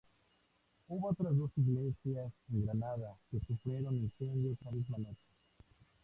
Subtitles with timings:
[0.87, 5.29] Hubo otras dos iglesias en Granada que sufrieron incendios esa misma noche.